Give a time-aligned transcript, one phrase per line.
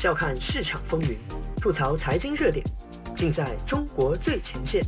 [0.00, 1.18] 笑看市场风云，
[1.56, 2.64] 吐槽财经热点，
[3.14, 4.82] 尽在中国最前线。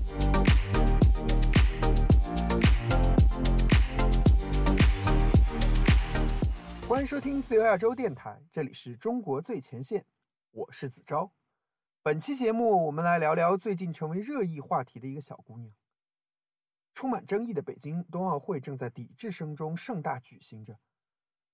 [6.89, 10.03] 欢迎收听自由亚洲电台，这里是中国最前线，
[10.51, 11.31] 我是子昭。
[12.03, 15.71] 本期节目，我们来聊聊最近成为热议话题的一个小姑娘。
[16.95, 20.79] 充满争议的北京冬奥会正在抵制声中盛大举行着。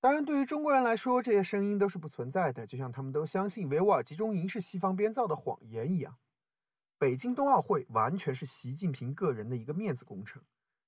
[0.00, 6.16] 当然，对于中国人来说，这些声音都是不存在的，就像他们都相信维吾尔集中营是西方编造的谎言一样。
[6.98, 10.40] 北京冬奥会完全是习近平个人的一个面子工程。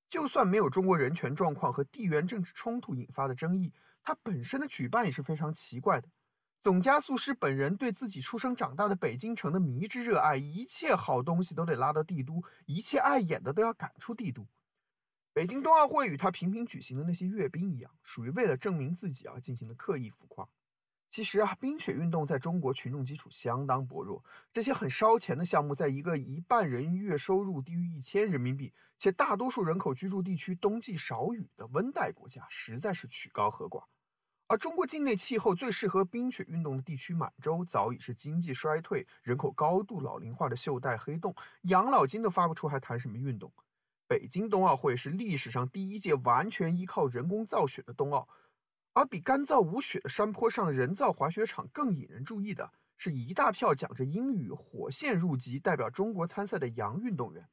[0.08, 6.08] 就算没有中国人权状况和地缘政治冲突引发的争议，它本身的举办也是非常奇怪的。
[6.62, 14.46] 总加速师本人对自己出生长大的北京城的迷之热爱，一切好东西都得拉到帝都，一切碍眼的都要赶出帝都。
[15.32, 20.48] 北京冬奥会与他频频举行的那些阅兵一样，属于为了证明自己而进行的刻意浮夸。
[21.08, 33.84] 其实啊，冰雪运动在中国群众基础相当薄弱，这些很烧钱的项目，在一个一半人月收入低于一千人民币，且大多数人口居住地区冬季少雨的温带国家，实在是曲高和寡。
[34.48, 43.52] 而中国境内气候最适合冰雪运动的地区满洲，早已是经济衰退、人口高度老龄化的袖带黑洞，养老金都发不出，还谈什么运动？
[44.10, 48.28] 北京冬奥会是历史上第一届完全依靠人工造雪的冬奥，
[48.92, 57.48] 而比干燥无雪的山坡上人造滑雪场更引人注意的是一大票讲着英语、火线入籍、代表中国参赛的洋运动员。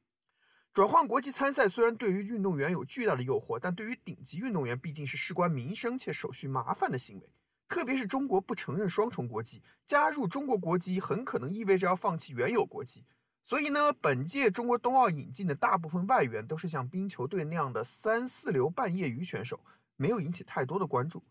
[0.72, 7.32] 转换国籍参赛虽然对于运动员有巨大的诱惑，但对于顶级运动员毕竟是事关民生且手续麻烦的行为。
[7.68, 13.04] 特别是中国不承认双重国籍，加入中国国籍很可能意味着要放弃原有国籍。
[13.48, 19.58] 所以呢，本届中国冬奥引进的大部分外援都是像冰球队那样的三四流半业余选手，
[19.96, 21.24] 没有引起太多的关注。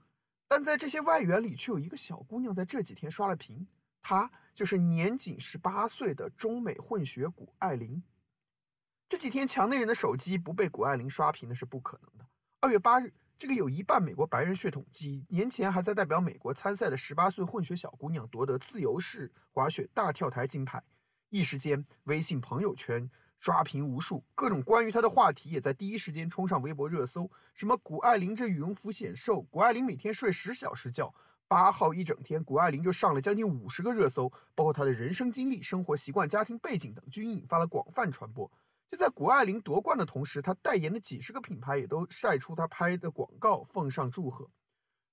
[0.47, 3.67] 但在这些外援里，却有一个小姑娘在这几天刷了屏，
[4.01, 8.01] 她就是年仅十八岁的中美混血谷爱凌。
[9.07, 12.25] 这几天墙内人的手机不被谷爱凌刷屏那是不可能的。
[12.61, 20.81] 二月八日，这个有一半美国白人血统、几年前还在代表美国参赛的十八岁混血小姑娘夺得自由式滑雪大跳台金牌。
[21.37, 27.29] 一时间，微信朋友圈刷屏无数，各种关于他的话题也在第一时间冲上微博热搜。
[27.53, 31.13] 什么谷爱凌这羽绒服显瘦，谷爱凌每天睡十小时觉，
[31.47, 38.51] 八号一整天，谷爱凌就上了将近五十个热搜，包括她的人生经历、生活习惯、家庭背景等，均引发了广泛传播。
[38.89, 44.49] 就在谷爱凌夺冠的同时，她代言的几十个品牌也都晒出她拍的广告，奉上祝贺。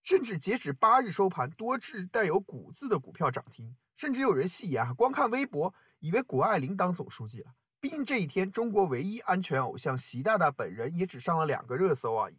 [0.02, 3.76] 甚至截止八日收盘，多只带有“谷”字的股票涨停。
[3.96, 5.72] 甚至有人戏言啊，光看微博。
[6.04, 12.36] 以为谷爱凌当总书记了，毕竟这一天中国唯一安全偶像习大大本人也只上了两个热搜而已。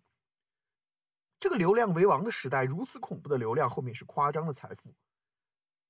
[1.40, 4.94] 这个流量为王的时代，如此恐怖的流量后面是夸张的财富。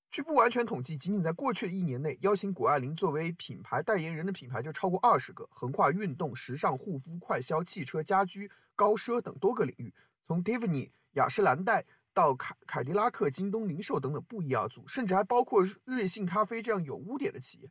[0.09, 9.94] 据不完全统计，仅仅在过去的一年内，邀请谷爱凌作为品牌代言人的品牌就超过二十个，横跨运动、时尚、护肤、快消、汽车、家居、高奢等多个领域，
[10.25, 11.85] 从 Tiffany、雅诗兰黛。
[12.16, 17.70] 到凯凯迪拉克、京东零售等等不一而足，甚至还包括瑞幸咖啡这样有污点的企业，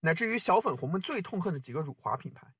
[0.00, 2.54] 乃至于小粉红们最痛恨的几个辱华品牌。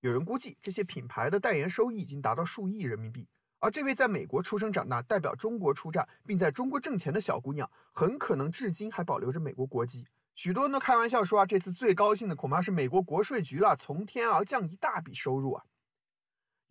[0.00, 3.26] 有人估计，这些品牌的代言收益已经达到数亿人民币。
[3.60, 10.06] 而这位在美国出生长大、代表中国出战并在中国挣钱的小姑娘，很可能至今还保留着美国国籍。
[10.34, 15.64] 许多人都开玩笑说啊，这次最高兴的恐怕是美国国税局了，从天而降一大笔收入啊！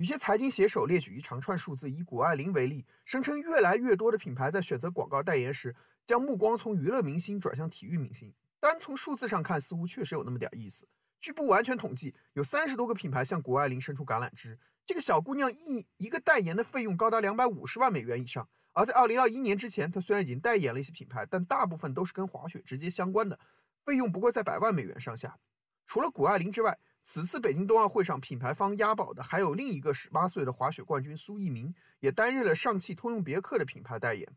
[0.02, 5.76] 有些财经写手列举一长串数字，以谷爱凌为例，声称越来越多的品牌在选择广告代言时，
[6.08, 8.34] 将目光从娱乐明星转向体育明星。
[8.60, 10.88] 单从数字上看，似乎确实有那么点意思。
[11.20, 14.58] 据不完全统计，有三十多个品牌向谷爱凌伸出橄榄枝。
[14.88, 18.50] 这个小姑娘一一个代言的费用高达两百五十万美元以上。
[18.72, 23.40] 而在二零二一年之前，她虽然已经代言了一些品牌，但大部分都是跟滑雪直接相关的，
[23.86, 25.38] 费用不过在百万美元上下。
[25.86, 34.28] 除了谷爱凌之外，此次北京冬奥会上，品牌方押宝的还有另一个十八岁的滑雪冠军苏翊鸣，也担任了上汽通用别克的品牌代言。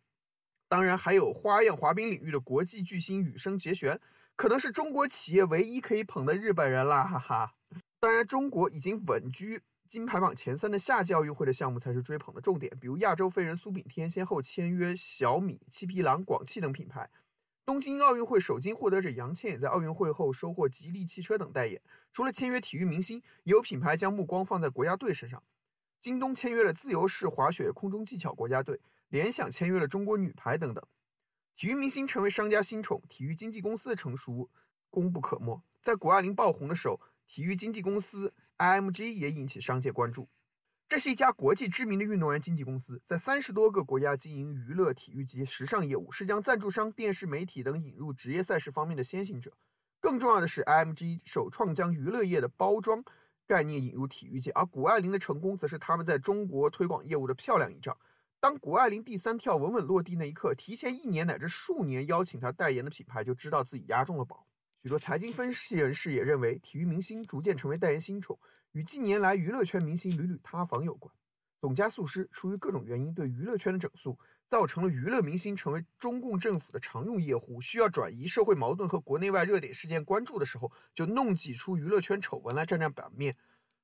[0.66, 4.00] 当然，还有花样滑冰领域的国际巨星羽生结弦，
[4.34, 7.55] 可能是中国企业唯一可以捧的日本人啦，哈哈。
[8.00, 17.08] 当然，中国已经稳居金牌榜前三的夏季奥运会的项目才是追捧的重点，比如亚洲飞人苏炳添先后签约小米、七匹狼、广汽等品牌。
[17.66, 21.81] 东京奥运会首金获得者杨倩也在奥运会后收获吉利汽车等代言。
[22.12, 25.43] 除了签约体育明星，也有品牌将目光放在国家队身上。
[25.99, 28.78] 京东签约了自由式滑雪空中技巧国家队，
[29.08, 30.84] 联想签约了中国女排等等。
[31.56, 34.50] 体育明星成为商家新宠，体育经纪公司的成熟
[34.90, 35.58] 功不可没。
[35.81, 40.28] 在谷爱凌爆红的时候，体育经纪公司 IMG 也引起商界关注。
[40.86, 49.52] 这是一家国际知名的运动员经纪公司，在三十多个国家经营娱乐、体育及时尚业务，是将赞助商、电视媒体等引入职业赛事方面的先行者。
[49.98, 53.02] 更重要的是，IMG 首创将娱乐业的包装
[53.46, 57.96] 概念引入体育界，而谷爱凌的成功，则是他们在中国推广业务的漂亮一仗。
[58.38, 64.46] 当谷爱凌第三跳稳稳落地那一刻，提前一年乃至数年邀请她代言的品牌就知道自己押中了宝。
[64.82, 68.38] 许多财经分析人士也认为，体育明星逐渐成为代言新宠。
[68.75, 71.15] 与近年来娱乐圈明星屡屡塌房有关。
[71.61, 74.19] 总加速师出于各种原因对娱乐圈的整肃，
[74.49, 77.61] 造成了娱乐明星成为中共政府的常用业户。
[77.61, 83.37] 需要转移社会矛盾和国内外热点事件关注的时候，就弄几出娱乐圈丑闻来占占版面。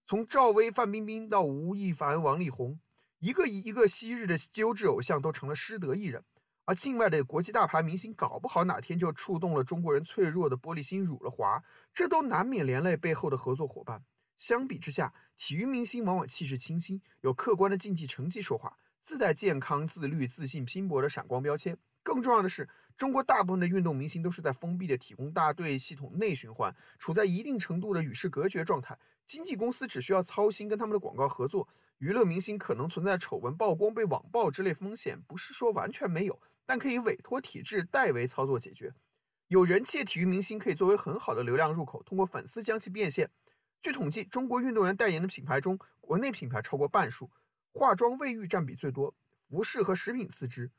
[0.08, 2.80] 从赵薇、范冰冰到吴亦凡、王力宏，
[3.20, 6.24] 一个一个昔日的优质偶像都成了失德艺人。
[6.64, 11.62] 而境外的国际大牌明星，搞不好哪天就触动了中国人脆弱的玻璃心，辱了华，
[11.94, 14.02] 这都难免连累背后的合作伙伴。
[14.40, 21.76] 相比之下，体育明星往往气质清新，有客观的竞技成绩说话，自带健康、自律、自信、拼搏的闪光标签。
[22.02, 22.66] 更重要的是，
[22.96, 28.98] 中国大部分的运动明星都是在封闭的体工大队系统内循环，处在一定程度的与世隔绝状态。
[29.26, 31.68] 经纪公司只需要操心跟他们的广告合作。
[31.98, 38.94] 娱乐明星可能存在丑闻曝光、被网暴之类风险，不是说完全没有，但可以委托体制代为操作解决。
[39.48, 43.30] 有人气的体育明星可以作为很好的流量入口，通过粉丝将其变现。
[43.82, 47.30] 据统计，中国运动员代言的品牌中，国内品牌超过半数，
[47.72, 49.14] 化妆、卫浴占比最多，
[49.48, 50.70] 服饰和食品次之，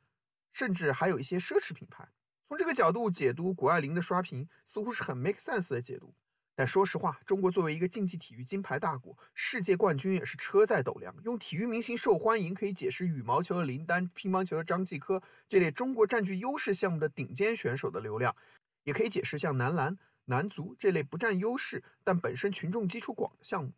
[0.54, 2.08] 甚至还有一些奢侈品牌。
[2.48, 6.14] 从这个角度解读谷爱凌的刷屏，似乎是很 make sense 的解读。
[6.54, 11.16] 但说实话，中国作为一个竞技体育金牌大国，世界冠军也是车载斗量。
[11.24, 18.36] 用体育明星受欢迎可以解释羽毛球的林丹、乒乓球的张继科这类中国占据优势项目的顶尖选手的流量，
[18.84, 19.98] 也可以解释像男篮。
[20.26, 23.72] 男足这类不占优势但本身群众基础广的项目，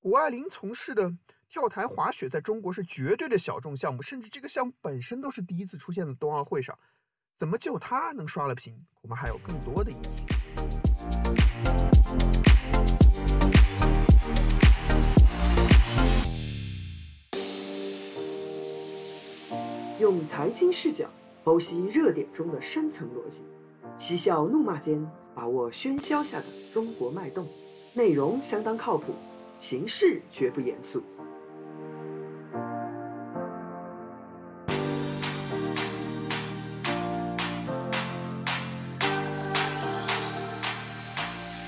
[0.00, 1.16] 谷爱凌从事的
[1.48, 6.78] 跳台滑雪在中国是绝对的小众项目，甚至这个项目本身都是第一次出现在冬奥会上，
[7.36, 8.84] 怎么就他能刷了屏？
[9.00, 9.98] 我们还有更多的因。
[20.00, 21.10] 用财经视角
[21.44, 23.44] 剖析热点中的深层逻辑，
[23.96, 25.10] 嬉笑怒骂间。
[25.38, 27.46] 把握喧嚣下的中国脉动，
[27.94, 29.14] 内容相当靠谱，
[29.56, 31.00] 形式绝不严肃。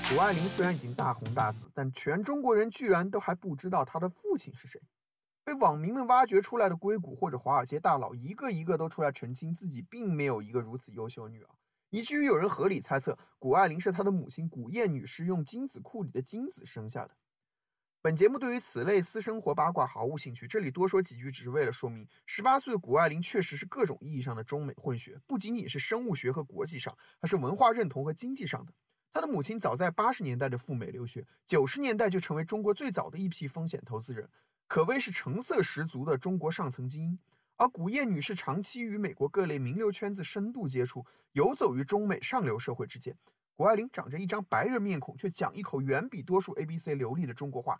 [0.09, 4.81] 谷爱凌虽然已经大红大紫，但全中国人居然都还不知道她的父亲是谁。
[5.45, 11.47] 被网民们挖掘出来的硅谷或者华尔街大佬，一个一个都出来澄清自己并没有一个如此优秀女儿。
[11.91, 17.15] 以至于有人合理猜测，谷爱凌是她的母亲谷燕女士用精子库里的精子生下的。
[18.01, 28.73] 本节目对于此类私生活八卦毫无兴趣，这里多说几句只是为了说明，十八岁的谷爱凌确实是各种意义上的中美混血，不仅仅是生物学和国际上，还是文化认同和经济上的。
[29.13, 34.29] 她的母亲早在八十年代的赴美留学，九十年代就成为中国最早的一批风险投资人，
[34.67, 37.19] 可谓是成色十足的中国上层精英。
[37.61, 43.15] 而古燕女士长期与美国各类名流圈子深度接触，游走于中美上流社会之间。
[43.55, 47.79] 谷爱凌长着一张白人面孔，却讲一口远比多数 A B C 流利的中国话。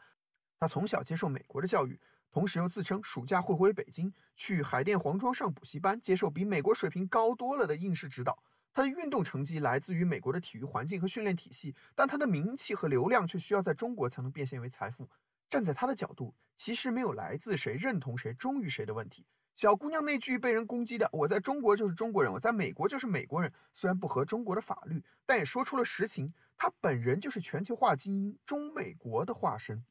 [0.59, 1.99] 她从小接受美国的教育，
[2.29, 8.37] 同时又自称暑假会回北京，去海淀黄庄上补习班，接受比美国水平高多了的应试指导。
[8.71, 15.09] 她的运动成绩来自于美国的体育环境和训练体系，但她的名气和流量却需要在中国才能变现为财富。
[15.49, 19.25] 站在她的角度，其实没有来自谁、认同谁、忠于谁的问题。
[19.53, 26.33] 小姑娘那句被人攻击的“我在中国就是中国人，我在美国就是美国人”，虽然不合中国的法律，但也说出了实情。
[26.57, 29.83] 她本人就是全球化精英中美国的化身。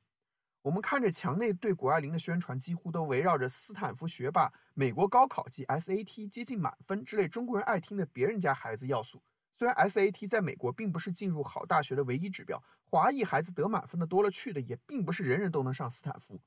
[0.63, 9.23] 我们看着墙内对谷爱凌的宣传，几乎都围绕着斯坦福学霸、美国高考及 SAT 接近满分之类中国人爱听的别人家孩子要素。
[9.57, 16.41] 虽然 SAT 在美国并不是进入好大学的唯一指标，华裔孩子得满分的多了去的，也并不是人人都能上斯坦福。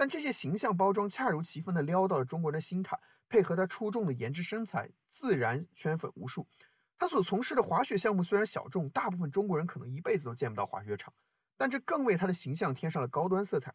[0.00, 6.48] 但这些形象包装恰如其分地撩到了中国人的心坎，配合他出众的颜值身材，自然圈粉无数。
[6.96, 11.12] 他所从事的滑雪项目虽然小众，大部分中国人可能一辈子都见不到滑雪场，
[11.54, 13.74] 但这更为他的形象添上了高端色彩。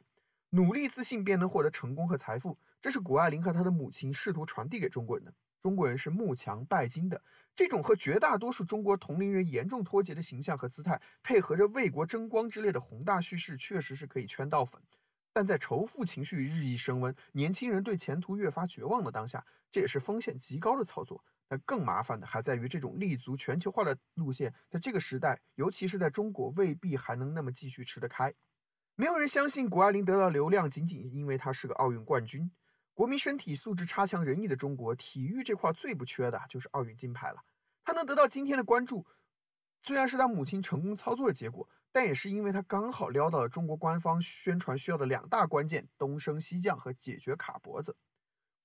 [0.50, 5.32] 努力自信便能获得成功和财富，这是谷爱凌和她的母亲试图传递给中国人的。
[5.62, 7.22] 中国人是慕强拜金的，
[7.53, 14.82] 这种和绝大多数中国同龄人严重脱节的形象和姿态，配合着为国争光之类的宏大叙事，确实是可以圈到粉。
[15.36, 21.22] 但在仇富情绪日益升温、年轻人对前途越发绝望的当下，这也是风险极高的操作。
[21.46, 28.34] 但更麻烦的还在于，这种立足全球化的路线，在这个时代，尤其是在中国，未必还能那么继续吃得开。
[28.96, 32.50] 没有人相信谷爱凌得到流量仅仅因为她是个奥运冠军。
[32.94, 37.44] 国民身体素质差强人意的中国，体育这块最不缺的就是奥运金牌了。
[37.84, 39.06] 她能得到今天的关注，
[39.84, 47.96] 虽然是她母亲成功操作的结果，但也是因为他刚好撩到了中国官方宣传需要的两大关键：东升西降和解决卡脖子。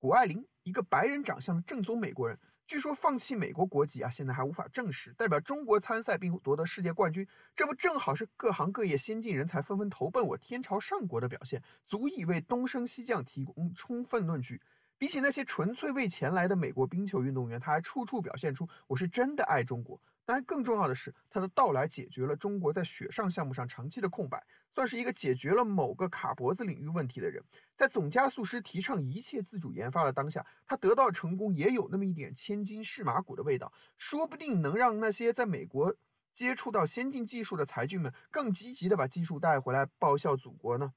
[0.00, 2.37] 谷爱凌，一个白人长相的正宗美国人。
[2.66, 5.12] 据说放弃美国国籍啊，现在还无法证实。
[5.12, 14.60] 代表中国参赛并夺得世界冠军，这不正好是各行各业先进人才纷纷投奔我天朝上国的表现，足以为东升西降提供充分论据。
[14.99, 20.02] 比起那些纯粹为钱来的美国冰球运动员，他还处处表现出我是真的爱中国。
[20.24, 24.40] 当然，更重要的是，他的到来解决了中国在雪上项目上长期的空白，
[24.72, 27.42] 算是一个解决了某个卡脖子领域问题的人。
[27.76, 35.92] 在总加速师提倡一切自主研发的当下，他得到成功也有那么一点千金试马骨的味道，说不定能让那些在美国
[36.32, 40.92] 接触到先进技术的才俊们更积极的把技术带回来报效祖国呢。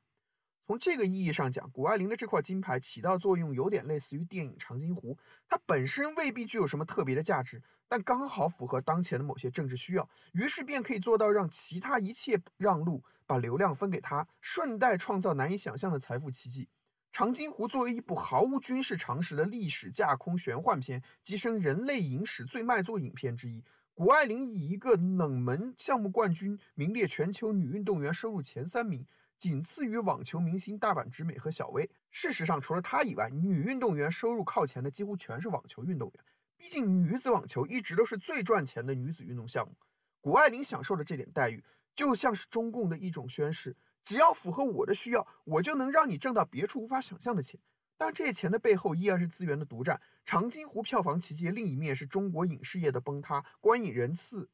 [0.66, 5.14] 从这个意义上讲，谷爱凌的这块金牌起到作用，有点类似于电影《长津湖》，
[5.46, 16.64] 它本身未必具有什么特别的价值，但刚好符合当前的某些政治需要，于是便可以做到让其他一切让路，把流量分给他，顺带创造难以想象的财富奇迹。
[17.12, 23.62] 《长津湖》作为一部毫无军事常识的历史架空玄幻片，跻身人类影史最卖座影片之一。
[23.94, 29.06] 谷爱凌以一个冷门项目冠军，名列全球女运动员收入前三名。
[29.44, 31.90] 仅次于网球明星大阪直美和小威。
[32.12, 36.24] 事实上，除了她以外，女运动员收入靠前的几乎全是网球运动员。
[36.56, 39.76] 毕竟，女子网球一直都是最赚钱的女子运动项目。
[40.22, 41.62] 谷爱凌享受的这点待遇，
[41.94, 47.60] 就像是中共的一种宣誓：只要符合我的需要，我就能让你挣到别处无法想象的钱。
[47.98, 50.00] 但这些钱的背后，依然是资源的独占。
[50.24, 54.50] 长津湖票房奇迹另一面是中国影视业的崩塌，观影人次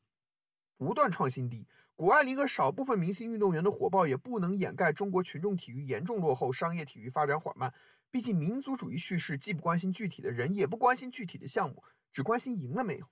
[0.79, 1.67] 不断创新低。
[1.97, 7.73] 谷爱凌和少部分明星运动员的火爆也不能掩盖中国群众体育严重落后，商业体育发展缓慢。
[8.09, 11.83] 毕竟民族主义叙事既不关心具体的人，也不关心具体的项目，
[12.13, 13.05] 只关心赢了没有。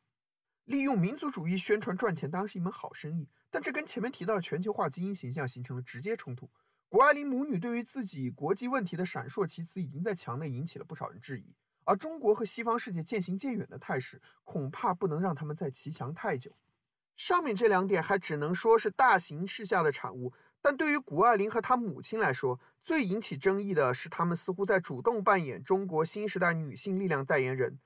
[0.63, 6.50] 利用民族主义宣传赚钱当然是一门好生意，但这跟前面提到的全球化基因形象形成了直接冲突。
[6.88, 11.53] 谷爱凌母女对于自己国际问题的闪烁其词，已经在墙内引起了不少人质疑。
[11.83, 16.50] 而中国和西方世界渐行渐远的态势，恐怕不能让他们再骑墙太久。
[17.17, 20.31] 上面这两点还只能说是大形势下的产物，
[20.62, 27.79] 但对于谷爱凌和她母亲来说，最引起争议的是，他们似乎在主动扮演中国新时代女性力量代言人。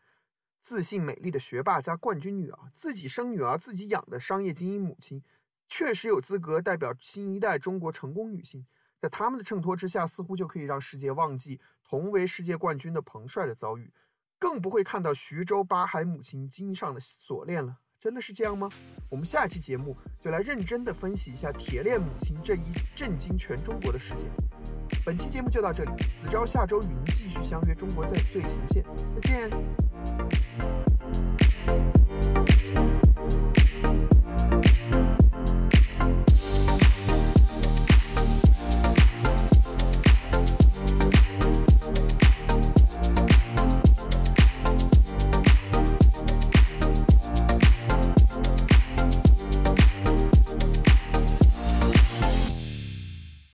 [0.61, 5.23] 自信美丽的学霸加冠军女儿，自己生女儿自己养的商业精英母亲，
[5.67, 8.67] 确实有资格代表新一代中国成功女性。
[8.99, 13.91] 在他们的衬托之下，似乎就可以让世界忘记同为世界冠军的彭帅的遭遇，
[14.37, 17.77] 更不会看到徐州八海母亲经上的锁链了。
[18.01, 18.67] 真的是这样吗？
[19.09, 22.63] 我们下一期节目就来认真的分析一下铁链母亲这一
[22.95, 24.27] 震惊全中国的事件。
[25.05, 28.83] 本期节目就到这里，子昭下周与您继续相约《中国在最前线》，
[29.15, 30.70] 再见。